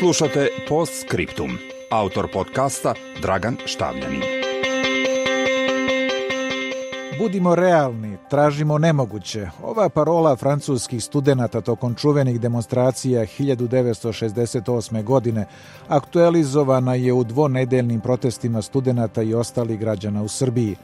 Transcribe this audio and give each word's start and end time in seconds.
Slušate 0.00 0.48
Post 0.68 0.92
Scriptum. 1.06 1.50
Autor 1.90 2.28
podcasta 2.32 2.94
Dragan 3.22 3.56
Štavljanin. 3.66 4.22
Budimo 7.18 7.54
realni, 7.54 8.16
tražimo 8.30 8.78
nemoguće. 8.78 9.48
Ova 9.62 9.88
parola 9.88 10.36
francuskih 10.36 11.04
studenta 11.04 11.60
tokom 11.60 11.94
čuvenih 11.94 12.40
demonstracija 12.40 13.22
1968. 13.22 15.02
godine 15.04 15.46
aktualizovana 15.88 16.94
je 16.94 17.12
u 17.12 17.24
dvonedeljnim 17.24 18.00
protestima 18.00 18.62
studenta 18.62 19.22
i 19.22 19.34
ostalih 19.34 19.80
građana 19.80 20.22
u 20.22 20.28
Srbiji. 20.28 20.76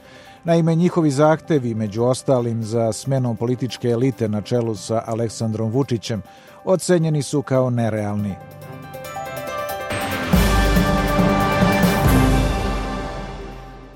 Naime, 0.45 0.75
njihovi 0.75 1.11
zahtevi, 1.11 1.75
među 1.75 2.03
ostalim 2.03 2.64
za 2.64 2.93
smenom 2.93 3.37
političke 3.37 3.89
elite 3.89 4.29
na 4.29 4.41
čelu 4.41 4.75
sa 4.75 5.03
Aleksandrom 5.07 5.71
Vučićem, 5.71 6.23
ocenjeni 6.64 7.23
su 7.23 7.43
kao 7.43 7.71
nerealni. 7.71 8.35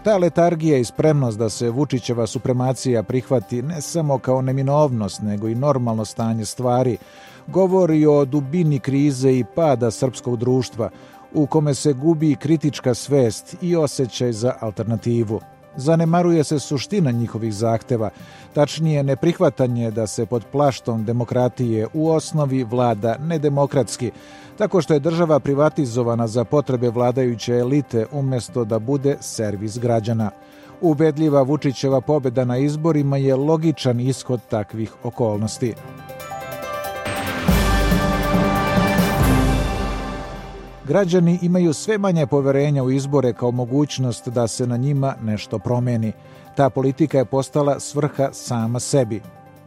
Ta 0.04 0.16
letargija 0.16 0.78
i 0.78 0.84
spremnost 0.84 1.38
da 1.38 1.48
se 1.48 1.70
Vučićeva 1.70 2.26
supremacija 2.26 3.02
prihvati 3.02 3.62
ne 3.62 3.80
samo 3.80 4.18
kao 4.18 4.42
neminovnost, 4.42 5.22
nego 5.22 5.48
i 5.48 5.54
normalno 5.54 6.04
stanje 6.04 6.44
stvari, 6.44 6.98
govori 7.46 8.06
o 8.06 8.24
dubini 8.24 8.78
krize 8.78 9.32
i 9.32 9.44
pada 9.54 9.90
srpskog 9.90 10.36
društva, 10.36 10.90
u 11.34 11.46
kome 11.46 11.74
se 11.74 11.92
gubi 11.92 12.36
kritička 12.36 12.94
svest 12.94 13.56
i 13.62 13.76
osjećaj 13.76 14.32
za 14.32 14.54
alternativu. 14.60 15.40
Zanemaruje 15.76 16.44
se 16.44 16.58
suština 16.58 17.10
njihovih 17.10 17.54
zahteva, 17.54 18.10
tačnije 18.52 19.02
neprihvatanje 19.02 19.90
da 19.90 20.06
se 20.06 20.26
pod 20.26 20.44
plaštom 20.52 21.04
demokratije 21.04 21.86
u 21.94 22.10
osnovi 22.10 22.64
vlada 22.64 23.16
nedemokratski, 23.18 24.10
tako 24.58 24.82
što 24.82 24.94
je 24.94 25.00
država 25.00 25.40
privatizovana 25.40 26.26
za 26.26 26.44
potrebe 26.44 26.90
vladajuće 26.90 27.52
elite 27.52 28.06
umesto 28.12 28.64
da 28.64 28.78
bude 28.78 29.16
servis 29.20 29.78
građana. 29.78 30.30
Ubedljiva 30.80 31.42
Vučićeva 31.42 32.00
pobeda 32.00 32.44
na 32.44 32.58
izborima 32.58 33.16
je 33.16 33.36
logičan 33.36 34.00
ishod 34.00 34.40
takvih 34.48 34.92
okolnosti. 35.02 35.74
Građani 40.90 41.38
imaju 41.42 41.72
sve 41.72 41.98
manje 41.98 42.26
poverenja 42.26 42.82
u 42.82 42.90
izbore 42.90 43.32
kao 43.32 43.50
mogućnost 43.50 44.28
da 44.28 44.46
se 44.48 44.66
na 44.66 44.76
njima 44.76 45.14
nešto 45.22 45.58
promeni. 45.58 46.12
Ta 46.56 46.70
politika 46.70 47.18
je 47.18 47.24
postala 47.24 47.80
svrha 47.80 48.28
sama 48.32 48.80
sebi. 48.80 49.20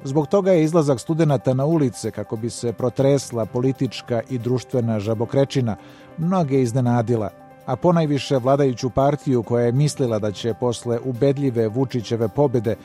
Zbog 0.03 0.27
toga 0.27 0.51
je 0.51 0.63
izlazak 0.63 0.99
studenta 0.99 1.53
na 1.53 1.65
ulice 1.65 2.11
kako 2.11 2.35
bi 2.35 2.49
se 2.49 2.73
protresla 2.73 3.45
politička 3.45 4.21
i 4.29 4.37
društvena 4.37 4.99
žabokrečina 4.99 5.75
mnoge 6.17 6.61
iznenadila, 6.61 7.29
a 7.65 7.75
ponajviše 7.75 8.37
vladajuću 8.37 8.89
partiju 8.89 9.43
koja 9.43 9.65
je 9.65 9.71
mislila 9.71 10.19
da 10.19 10.31
će 10.31 10.53
posle 10.53 10.99
ubedljive 11.05 11.67
Vučićeve 11.67 12.27
pobede 12.27 12.75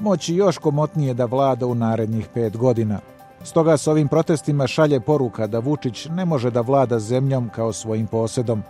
moći 0.00 0.34
još 0.34 0.58
komotnije 0.58 1.14
da 1.14 1.24
vlada 1.24 1.66
u 1.66 1.74
narednih 1.74 2.28
pet 2.34 2.56
godina– 2.56 3.00
Stoga 3.44 3.76
s 3.76 3.86
ovim 3.86 4.08
protestima 4.08 4.66
šalje 4.66 5.00
poruka 5.00 5.46
da 5.46 5.58
Vučić 5.58 6.06
ne 6.10 6.24
može 6.24 6.50
da 6.50 6.60
vlada 6.60 6.98
zemljom 6.98 7.50
kao 7.54 7.72
svojim 7.72 8.06
posedom. 8.06 8.62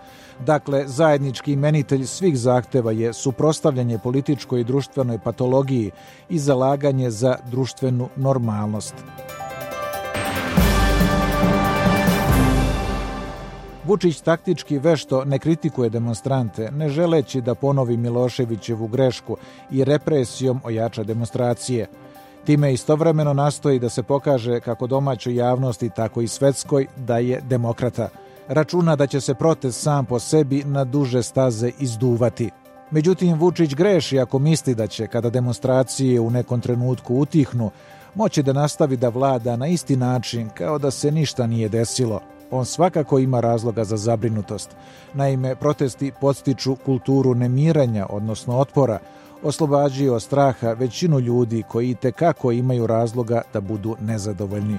Dakle, 0.45 0.83
zajednički 0.87 1.53
imenitelj 1.53 2.05
svih 2.05 2.39
zahteva 2.39 2.91
je 2.91 3.13
suprostavljanje 3.13 3.97
političkoj 3.97 4.61
i 4.61 4.63
društvenoj 4.63 5.19
patologiji 5.19 5.91
i 6.29 6.39
zalaganje 6.39 7.11
za 7.11 7.35
društvenu 7.51 8.09
normalnost. 8.15 8.95
Vučić 13.85 14.21
taktički 14.21 14.79
vešto 14.79 15.25
ne 15.25 15.39
kritikuje 15.39 15.89
demonstrante, 15.89 16.71
ne 16.71 16.89
želeći 16.89 17.41
da 17.41 17.55
ponovi 17.55 17.97
Miloševićevu 17.97 18.87
grešku 18.87 19.37
i 19.71 19.83
represijom 19.83 20.61
ojača 20.63 21.03
demonstracije– 21.03 21.87
Time 22.45 22.73
istovremeno 22.73 23.33
nastoji 23.33 23.79
da 23.79 23.89
se 23.89 24.03
pokaže 24.03 24.59
kako 24.59 24.87
domaćoj 24.87 25.35
javnosti, 25.35 25.89
tako 25.89 26.21
i 26.21 26.27
svetskoj, 26.27 26.87
da 26.97 27.17
je 27.17 27.41
demokrata. 27.41 28.09
Računa 28.47 28.95
da 28.95 29.07
će 29.07 29.21
se 29.21 29.33
protest 29.33 29.81
sam 29.81 30.05
po 30.05 30.19
sebi 30.19 30.63
na 30.65 30.83
duže 30.83 31.23
staze 31.23 31.71
izduvati. 31.79 32.49
Međutim, 32.91 33.39
Vučić 33.39 33.75
greši 33.75 34.19
ako 34.19 34.39
misli 34.39 34.75
da 34.75 34.87
će, 34.87 35.07
kada 35.07 35.29
demonstracije 35.29 36.19
u 36.19 36.29
nekom 36.29 36.61
trenutku 36.61 37.15
utihnu, 37.15 37.71
moći 38.15 38.43
da 38.43 38.53
nastavi 38.53 38.97
da 38.97 39.09
vlada 39.09 39.55
na 39.55 39.67
isti 39.67 39.95
način 39.95 40.49
kao 40.49 40.77
da 40.77 40.91
se 40.91 41.11
ništa 41.11 41.47
nije 41.47 41.69
desilo. 41.69 42.19
On 42.51 42.65
svakako 42.65 43.19
ima 43.19 43.39
razloga 43.39 43.83
za 43.83 43.97
zabrinutost. 43.97 44.69
Naime, 45.13 45.55
protesti 45.55 46.11
podstiču 46.21 46.75
kulturu 46.75 47.35
nemiranja, 47.35 48.05
odnosno 48.09 48.57
otpora, 48.57 48.99
oslobađaju 49.43 50.13
od 50.13 50.21
straha 50.21 50.73
većinu 50.73 51.19
ljudi 51.19 51.63
koji 51.67 51.89
i 51.89 51.95
tekako 51.95 52.51
imaju 52.51 52.87
razloga 52.87 53.41
da 53.53 53.61
budu 53.61 53.95
nezadovoljni. 54.01 54.77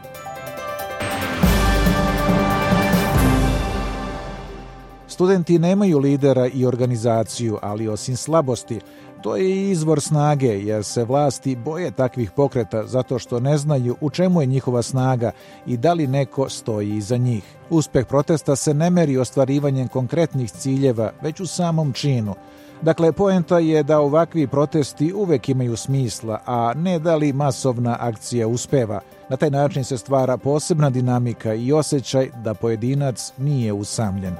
Studenti 5.06 5.58
nemaju 5.58 5.98
lidera 5.98 6.47
i 6.47 6.66
organizaciju, 6.66 7.58
ali 7.62 7.88
osim 7.88 8.16
slabosti, 8.16 8.80
to 9.22 9.36
je 9.36 9.50
i 9.50 9.70
izvor 9.70 10.00
snage, 10.00 10.47
jer 10.47 10.84
se 10.84 11.04
vlasti 11.04 11.56
boje 11.56 11.91
takvih 11.91 12.31
pokreta 12.31 12.86
zato 12.86 13.19
što 13.19 13.41
ne 13.41 13.58
znaju 13.58 13.96
u 14.00 14.10
čemu 14.10 14.41
je 14.41 14.46
njihova 14.46 14.82
snaga 14.82 15.31
i 15.66 15.76
da 15.76 15.92
li 15.92 16.06
neko 16.06 16.48
stoji 16.48 16.96
iza 16.96 17.16
njih. 17.16 17.44
Uspeh 17.70 18.06
protesta 18.06 18.56
se 18.56 18.75
ne 18.75 18.91
meri 18.91 19.19
ostvarivanjem 19.19 19.88
konkretnih 19.88 20.50
ciljeva, 20.50 21.12
već 21.22 21.41
u 21.41 21.46
samom 21.46 21.92
činu– 21.92 22.34
Dakle, 22.83 23.12
poenta 23.12 23.59
je 23.59 23.83
da 23.83 24.01
ovakvi 24.01 24.47
protesti 24.47 25.12
uvek 25.12 25.49
imaju 25.49 25.77
smisla, 25.77 26.41
a 26.47 26.73
ne 26.77 26.99
da 26.99 27.17
li 27.17 27.33
masovna 27.33 27.97
akcija 28.01 28.49
uspeva. 28.49 29.01
Na 29.29 29.37
taj 29.37 29.51
način 29.51 29.85
se 29.85 29.99
stvara 29.99 30.37
posebna 30.37 30.91
dinamika 30.91 31.55
i 31.55 31.73
osjećaj 31.73 32.31
da 32.45 32.55
pojedinac 32.55 33.33
nije 33.39 33.73
usamljen. 33.73 34.35